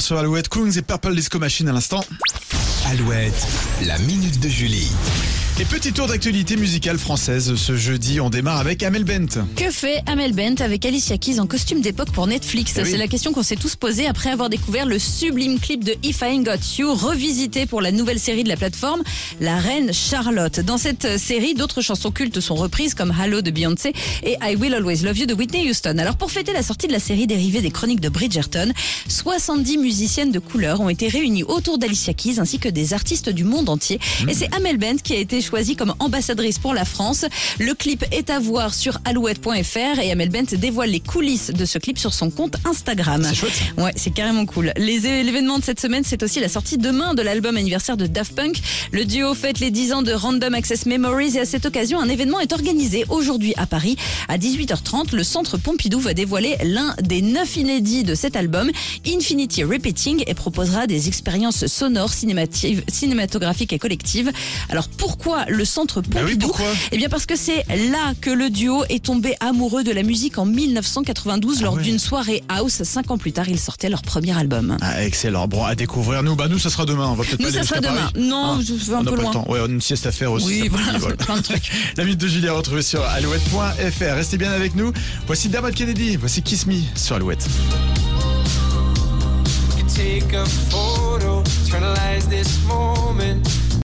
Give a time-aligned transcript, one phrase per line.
[0.00, 2.04] sur Alouette Kungs et Purple Disco Machine à l'instant.
[2.86, 3.46] Alouette,
[3.86, 4.90] la minute de Julie.
[5.60, 9.44] Et petit tour d'actualité musicale française ce jeudi, on démarre avec Amel Bent.
[9.54, 12.88] Que fait Amel Bent avec Alicia Keys en costume d'époque pour Netflix Eh oui.
[12.90, 16.22] C'est la question qu'on s'est tous posée après avoir découvert le sublime clip de If
[16.22, 19.02] I Ain't Got You, revisité pour la nouvelle série de la plateforme,
[19.40, 20.58] La Reine Charlotte.
[20.60, 23.92] Dans cette série, d'autres chansons cultes sont reprises comme Hello de Beyoncé
[24.24, 25.98] et I Will Always Love You de Whitney Houston.
[25.98, 28.72] Alors pour fêter la sortie de la série dérivée des chroniques de Bridgerton,
[29.06, 33.44] 70 musiciennes de couleur ont été réunies autour d'Alicia Keys ainsi que des artistes du
[33.44, 34.00] monde entier.
[34.28, 37.24] Et c'est Amel Bent qui a été choisie comme ambassadrice pour la France.
[37.58, 41.78] Le clip est à voir sur alouette.fr et Amel Bent dévoile les coulisses de ce
[41.78, 43.22] clip sur son compte Instagram.
[43.28, 44.72] C'est chouette, Ouais, c'est carrément cool.
[44.76, 48.34] Les l'événement de cette semaine, c'est aussi la sortie demain de l'album anniversaire de Daft
[48.34, 48.60] Punk.
[48.92, 52.08] Le duo fête les 10 ans de Random Access Memories et à cette occasion, un
[52.08, 53.96] événement est organisé aujourd'hui à Paris.
[54.28, 58.70] À 18h30, le Centre Pompidou va dévoiler l'un des neuf inédits de cet album,
[59.06, 64.30] Infinity Repeating, et proposera des expériences sonores, cinématographiques et collectives.
[64.68, 68.30] Alors pourquoi le Centre Bah oui, Pompidou pourquoi Eh bien parce que c'est là que
[68.30, 71.82] le duo est tombé amoureux de la musique en 1992 lors Ah ouais.
[71.82, 72.82] d'une soirée house.
[72.84, 74.76] Cinq ans plus tard, ils sortaient leur premier album.
[74.80, 75.46] Ah, excellent.
[75.48, 76.22] Bon, à découvrir.
[76.22, 77.06] Nous, bah, nous, ça sera demain.
[77.08, 77.94] On va peut-être Nous, pas ça sera demain.
[78.12, 78.12] Paris.
[78.28, 79.30] Non, Ah, je vais un on peu pas loin.
[79.30, 79.44] le temps.
[79.50, 80.46] Ouais, on a une sieste à faire aussi.
[80.62, 81.16] Oui, voilà, voilà.
[81.16, 81.70] plein de trucs.
[81.96, 84.14] La minute de Julie à retrouver sur alouette.fr.
[84.14, 84.92] Restez bien avec nous.
[85.26, 86.16] Voici Dermot Kennedy.
[86.16, 87.46] Voici Kiss Me sur Alouette.
[89.78, 93.42] You take a photo, eternalize this moment.